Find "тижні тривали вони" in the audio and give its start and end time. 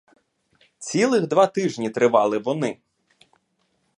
1.47-2.79